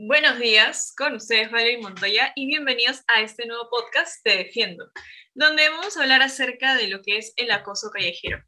[0.00, 4.92] Buenos días, con ustedes Valerie Montoya y bienvenidos a este nuevo podcast Te Defiendo,
[5.34, 8.40] donde vamos a hablar acerca de lo que es el acoso callejero.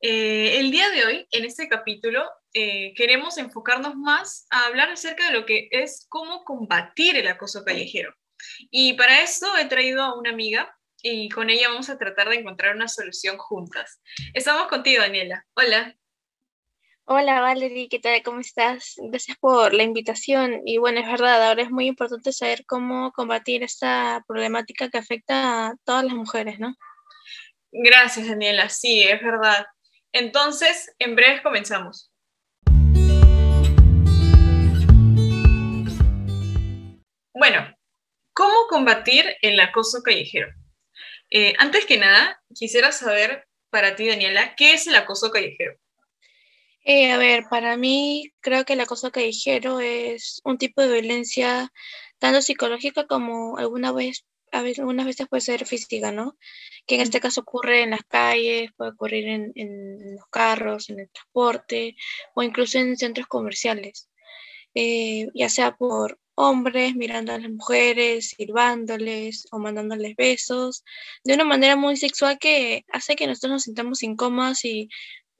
[0.00, 5.28] Eh, el día de hoy, en este capítulo, eh, queremos enfocarnos más a hablar acerca
[5.28, 8.12] de lo que es cómo combatir el acoso callejero.
[8.72, 12.38] Y para esto he traído a una amiga y con ella vamos a tratar de
[12.40, 14.02] encontrar una solución juntas.
[14.34, 15.46] Estamos contigo, Daniela.
[15.54, 15.96] Hola.
[17.04, 18.22] Hola Valerie, ¿qué tal?
[18.22, 18.94] ¿Cómo estás?
[18.96, 20.62] Gracias por la invitación.
[20.64, 25.66] Y bueno, es verdad, ahora es muy importante saber cómo combatir esta problemática que afecta
[25.66, 26.76] a todas las mujeres, ¿no?
[27.72, 28.68] Gracias, Daniela.
[28.68, 29.66] Sí, es verdad.
[30.12, 32.12] Entonces, en breve comenzamos.
[37.34, 37.76] Bueno,
[38.32, 40.52] ¿cómo combatir el acoso callejero?
[41.30, 45.76] Eh, antes que nada, quisiera saber para ti, Daniela, ¿qué es el acoso callejero?
[46.84, 51.72] Eh, a ver, para mí creo que el acoso callejero es un tipo de violencia
[52.18, 56.36] tanto psicológica como alguna vez, a veces, algunas veces puede ser física, ¿no?
[56.86, 61.00] Que en este caso ocurre en las calles, puede ocurrir en, en los carros, en
[61.00, 61.96] el transporte
[62.34, 64.08] o incluso en centros comerciales,
[64.74, 70.84] eh, ya sea por hombres mirando a las mujeres, silbándoles o mandándoles besos,
[71.24, 74.88] de una manera muy sexual que hace que nosotros nos sintamos incómodos y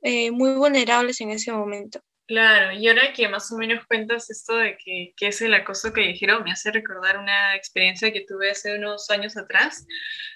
[0.03, 2.01] eh, muy vulnerables en ese momento.
[2.27, 5.93] Claro, y ahora que más o menos cuentas esto de que, que, es el acoso
[5.93, 9.87] callejero, me hace recordar una experiencia que tuve hace unos años atrás.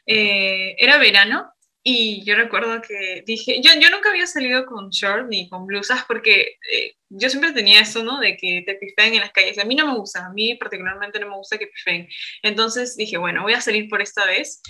[0.05, 1.51] Eh, era verano
[1.89, 6.05] y yo recuerdo que dije, yo, yo nunca había salido con short ni con blusas
[6.09, 8.19] porque eh, yo siempre tenía eso, ¿no?
[8.19, 9.57] De que te pifeen en las calles.
[9.61, 12.09] A mí no me gusta, a mí particularmente no me gusta que pifeen.
[12.43, 14.61] Entonces dije, bueno, voy a salir por esta vez.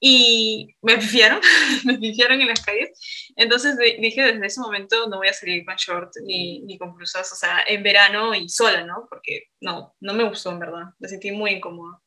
[0.00, 1.42] Y me pifiaron,
[1.84, 2.98] me pifiaron en las calles.
[3.36, 7.30] Entonces dije, desde ese momento no voy a salir con short ni, ni con blusas,
[7.32, 9.06] o sea, en verano y sola, ¿no?
[9.10, 10.84] Porque no, no me gustó, en verdad.
[10.98, 12.00] Me sentí muy incómoda.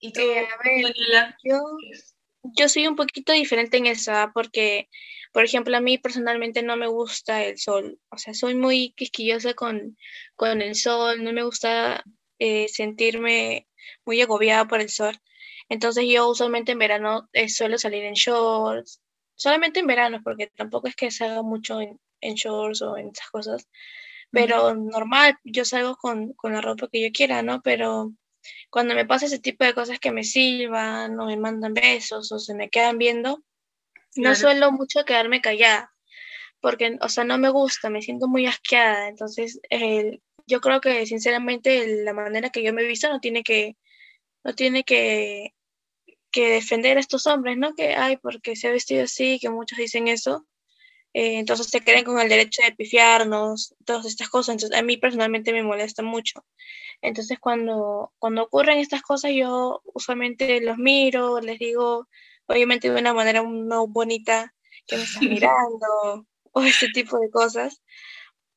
[0.00, 1.34] ¿Y tú, eh, a ver?
[1.42, 1.62] Yo
[2.42, 4.88] yo soy un poquito diferente en esa, porque,
[5.32, 8.00] por ejemplo, a mí personalmente no me gusta el sol.
[8.10, 9.96] O sea, soy muy quisquillosa con,
[10.36, 12.04] con el sol, no me gusta
[12.38, 13.68] eh, sentirme
[14.04, 15.18] muy agobiada por el sol.
[15.68, 19.00] Entonces yo usualmente en verano eh, suelo salir en shorts,
[19.34, 23.30] solamente en verano, porque tampoco es que salga mucho en, en shorts o en esas
[23.30, 23.68] cosas.
[24.32, 27.62] Pero normal, yo salgo con, con la ropa que yo quiera, ¿no?
[27.62, 28.12] Pero
[28.70, 32.38] cuando me pasa ese tipo de cosas que me silban o me mandan besos o
[32.38, 33.42] se me quedan viendo,
[34.16, 35.92] no suelo mucho quedarme callada,
[36.60, 39.08] porque, o sea, no me gusta, me siento muy asqueada.
[39.08, 39.60] Entonces,
[40.46, 43.76] yo creo que sinceramente la manera que yo me he visto no tiene que,
[44.44, 45.54] no tiene que,
[46.30, 47.74] que defender a estos hombres, ¿no?
[47.74, 50.46] Que, ay, porque se ha vestido así, que muchos dicen eso.
[51.12, 54.54] Eh, entonces se creen con el derecho de pifiarnos, todas estas cosas.
[54.54, 56.44] Entonces, a mí personalmente me molesta mucho.
[57.02, 62.08] Entonces, cuando, cuando ocurren estas cosas, yo usualmente los miro, les digo,
[62.46, 64.54] obviamente de una manera no bonita,
[64.86, 67.82] que me estás mirando, o este tipo de cosas.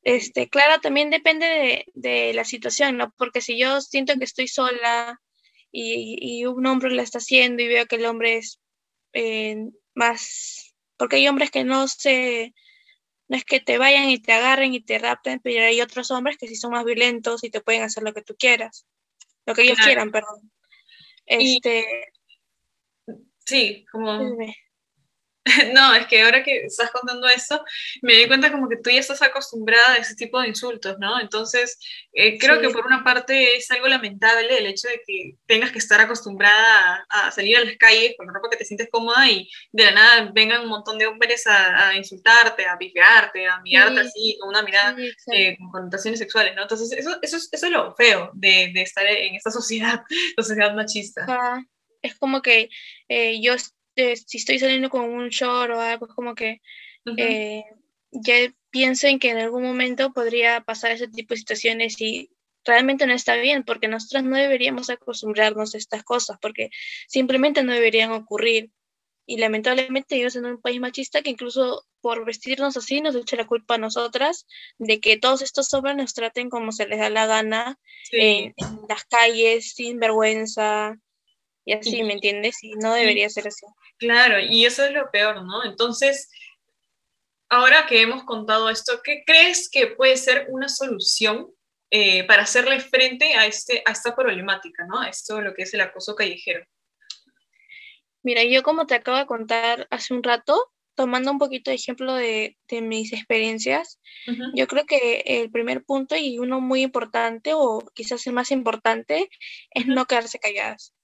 [0.03, 3.13] Este, claro, también depende de, de, la situación, ¿no?
[3.17, 5.21] Porque si yo siento que estoy sola
[5.71, 8.59] y, y un hombre la está haciendo y veo que el hombre es
[9.13, 9.55] eh,
[9.93, 12.53] más, porque hay hombres que no se,
[13.33, 16.37] no es que te vayan y te agarren y te rapten, pero hay otros hombres
[16.37, 18.85] que sí son más violentos y te pueden hacer lo que tú quieras.
[19.47, 20.51] Lo que ellos quieran, perdón.
[21.25, 21.83] Este.
[23.43, 24.37] Sí, como.
[25.73, 27.63] No, es que ahora que estás contando eso,
[28.01, 31.19] me di cuenta como que tú ya estás acostumbrada a ese tipo de insultos, ¿no?
[31.19, 31.77] Entonces,
[32.13, 35.79] eh, creo que por una parte es algo lamentable el hecho de que tengas que
[35.79, 39.85] estar acostumbrada a, salir a las calles con ropa que te sientes cómoda y de
[39.85, 44.49] la nada vengan un montón de hombres a, insultarte, a pifiarte, a mirarte así, con
[44.49, 44.95] una mirada
[45.33, 46.63] eh, con connotaciones sexuales, ¿no?
[46.63, 50.03] Entonces, eso, eso, es, eso es lo feo de, de estar en esta sociedad,
[50.37, 51.25] sociedad machista.
[52.01, 52.69] es como que
[53.09, 53.55] eh, yo
[53.95, 56.61] si estoy saliendo con un short o algo, es como que
[57.17, 57.63] eh,
[58.11, 58.35] ya
[58.69, 62.29] pienso en que en algún momento podría pasar ese tipo de situaciones y
[62.65, 66.69] realmente no está bien, porque nosotros no deberíamos acostumbrarnos a estas cosas, porque
[67.07, 68.71] simplemente no deberían ocurrir.
[69.25, 73.47] Y lamentablemente vivimos en un país machista que incluso por vestirnos así nos echa la
[73.47, 74.45] culpa a nosotras
[74.77, 77.79] de que todos estos hombres nos traten como se les da la gana
[78.11, 78.53] en,
[78.89, 80.97] las calles, sin vergüenza,
[81.65, 82.63] y así, ¿me entiendes?
[82.63, 83.65] Y no debería ser así.
[83.97, 85.63] Claro, y eso es lo peor, ¿no?
[85.63, 86.29] Entonces,
[87.49, 91.53] ahora que hemos contado esto, ¿qué crees que puede ser una solución
[91.95, 94.99] eh, para hacerle frente a, este, a esta problemática, ¿no?
[94.99, 96.65] A esto, lo que es el acoso callejero.
[98.23, 102.15] Mira, yo como te acabo de contar hace un rato, tomando un poquito de ejemplo
[102.15, 103.99] de, de mis experiencias,
[104.55, 109.29] yo creo que el primer punto y uno muy importante o quizás el más importante
[109.69, 110.95] es no quedarse calladas.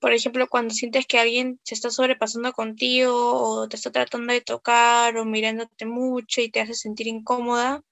[0.00, 4.40] Por ejemplo, cuando sientes que alguien se está sobrepasando contigo o te está tratando de
[4.40, 7.82] tocar o mirándote mucho y te hace sentir incómoda,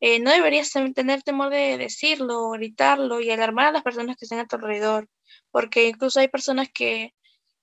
[0.00, 4.40] eh, no deberías tener temor de decirlo, gritarlo y alarmar a las personas que estén
[4.40, 5.08] a tu alrededor,
[5.50, 7.14] porque incluso hay personas que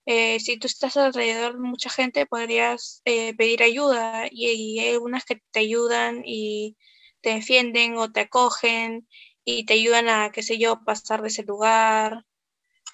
[0.05, 5.25] eh, si tú estás alrededor de mucha gente podrías eh, pedir ayuda y, hay algunas
[5.25, 6.77] que te ayudan y
[7.21, 9.07] te defienden o te acogen
[9.45, 12.25] y te ayudan a, qué sé yo, pasar de ese lugar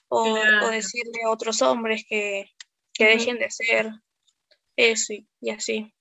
[0.10, 0.36] o,
[0.72, 2.46] decirle a otros hombres que,
[2.94, 3.90] que dejen de ser
[4.76, 5.94] eso y así.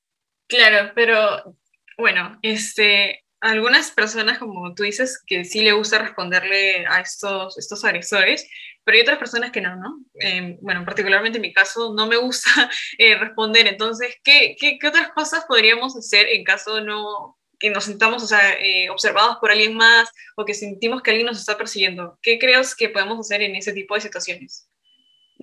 [0.49, 1.57] Claro, pero
[1.99, 7.85] bueno, este, algunas personas, como tú dices, que sí le gusta responderle a estos, estos
[7.85, 8.49] agresores,
[8.85, 10.01] pero hay otras personas que no, ¿no?
[10.21, 12.51] Eh, bueno, particularmente en mi caso, no me gusta
[12.99, 13.67] eh, responder.
[13.67, 18.27] Entonces, ¿qué, ¿qué, qué, otras cosas podríamos hacer en caso no que nos sintamos, o
[18.27, 22.19] sea, eh, observados por alguien más o que sentimos que alguien nos está persiguiendo?
[22.23, 24.69] ¿Qué crees que podemos hacer en ese tipo de situaciones?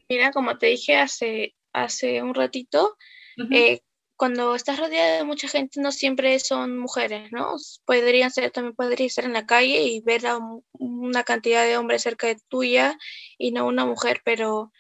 [0.09, 2.95] Mira, como te dije hace, hace un ratito,
[4.17, 7.56] cuando estás rodeada de mucha gente, no siempre son mujeres, ¿no?
[7.85, 10.39] Podrían ser, también podría ser en la calle y ver a
[10.73, 12.97] una cantidad de hombres cerca de tuya
[13.38, 14.71] y no una mujer, pero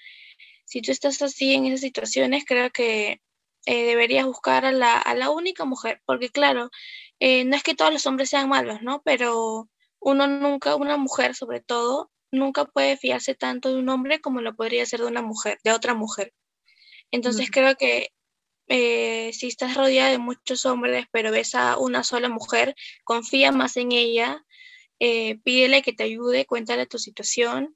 [0.65, 3.21] si tú estás así en esas situaciones, creo que
[3.65, 6.69] eh, deberías buscar a la, a la, única mujer, porque claro,
[7.19, 9.01] eh, no es que todos los hombres sean malos, ¿no?
[9.03, 9.69] Pero
[9.99, 14.55] uno nunca, una mujer sobre todo, nunca puede fiarse tanto de un hombre como lo
[14.55, 16.33] podría ser de una mujer, de otra mujer.
[17.11, 18.09] Entonces creo que
[18.67, 23.77] eh, si estás rodeada de muchos hombres, pero ves a una sola mujer, confía más
[23.77, 24.43] en ella,
[24.99, 27.75] eh, pídele que te ayude, cuéntale tu situación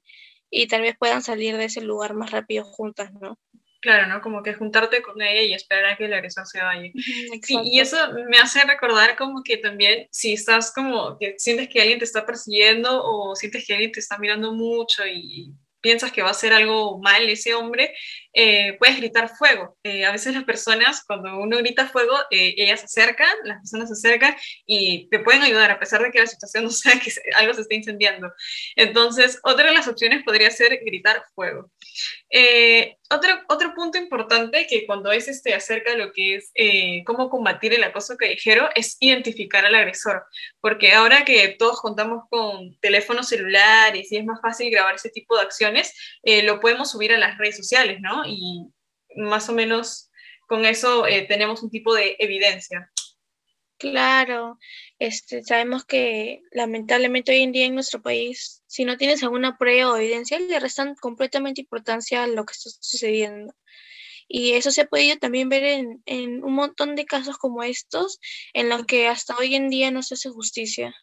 [0.50, 3.38] y tal vez puedan salir de ese lugar más rápido juntas, ¿no?
[3.80, 4.20] Claro, ¿no?
[4.20, 6.90] Como que juntarte con ella y esperar a que el agresor se vaya.
[6.92, 7.96] y eso
[8.28, 12.26] me hace recordar como que también si estás como que sientes que alguien te está
[12.26, 16.52] persiguiendo o sientes que alguien te está mirando mucho y piensas que va a ser
[16.52, 17.94] algo mal ese hombre,
[18.32, 19.76] eh, puedes gritar fuego.
[19.82, 23.88] Eh, a veces las personas, cuando uno grita fuego, eh, ellas se acercan, las personas
[23.88, 24.36] se acercan
[24.66, 27.62] y te pueden ayudar, a pesar de que la situación no sea que algo se
[27.62, 28.32] esté incendiando.
[28.76, 31.70] Entonces, otra de las opciones podría ser gritar fuego.
[33.10, 36.52] otro, otro punto importante que cuando es este, acerca de lo que es
[37.04, 40.24] cómo combatir el acoso callejero es identificar al agresor,
[40.60, 45.36] porque ahora que todos contamos con teléfonos celulares y es más fácil grabar ese tipo
[45.36, 45.92] de acciones,
[46.44, 48.19] lo podemos subir a las redes sociales, ¿no?
[48.26, 48.66] Y
[49.16, 50.10] más o menos
[50.48, 52.90] con eso eh, tenemos un tipo de evidencia.
[53.78, 54.58] Claro,
[54.98, 59.92] este, sabemos que lamentablemente hoy en día en nuestro país, si no tienes alguna prueba
[59.92, 63.54] o evidencia, le restan completamente importancia a lo que está sucediendo.
[64.28, 68.20] Y eso se ha podido también ver en, en un montón de casos como estos,
[68.52, 70.94] en los que hasta hoy en día no se hace justicia.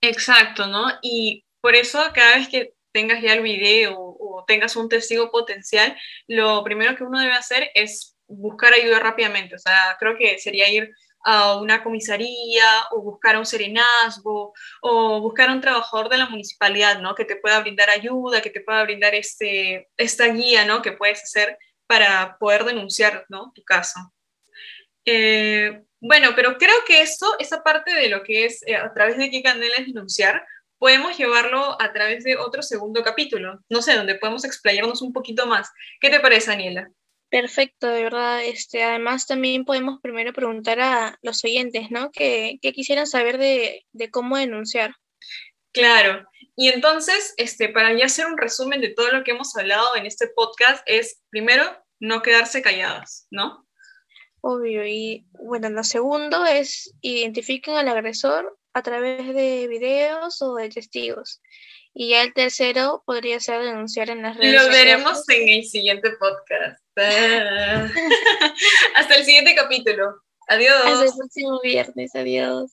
[0.00, 0.86] Exacto, ¿no?
[1.02, 4.11] Y por eso cada vez que tengas ya el video
[4.46, 5.96] tengas un testigo potencial,
[6.26, 9.54] lo primero que uno debe hacer es buscar ayuda rápidamente.
[9.54, 10.90] O sea, creo que sería ir
[11.24, 16.28] a una comisaría o buscar a un serenazgo o buscar a un trabajador de la
[16.28, 17.14] municipalidad, ¿no?
[17.14, 20.82] Que te pueda brindar ayuda, que te pueda brindar este, esta guía, ¿no?
[20.82, 23.52] Que puedes hacer para poder denunciar, ¿no?
[23.54, 24.00] Tu caso.
[25.04, 29.16] Eh, bueno, pero creo que esto, esa parte de lo que es eh, a través
[29.16, 30.44] de qué canal es denunciar,
[30.82, 35.46] podemos llevarlo a través de otro segundo capítulo, no sé, donde podemos explayarnos un poquito
[35.46, 35.70] más.
[36.00, 36.90] ¿Qué te parece, Daniela?
[37.30, 38.42] Perfecto, de verdad.
[38.42, 42.10] Este, además, también podemos primero preguntar a los oyentes, ¿no?
[42.10, 44.96] Que, quisieran saber de, cómo denunciar.
[45.72, 46.28] Claro.
[46.56, 50.06] Y entonces, este, para ya hacer un resumen de todo lo que hemos hablado en
[50.06, 51.62] este podcast, es primero
[52.00, 53.68] no quedarse calladas, ¿no?
[54.40, 54.84] Obvio.
[54.84, 61.40] Y bueno, lo segundo es identifiquen al agresor a través de videos o de testigos.
[61.94, 66.10] Y ya el tercero podría ser denunciar en las redes Lo veremos en el siguiente
[66.18, 66.82] podcast.
[68.96, 70.22] Hasta el siguiente capítulo.
[70.48, 70.74] Adiós.
[70.84, 72.14] Hasta el próximo viernes.
[72.14, 72.72] Adiós.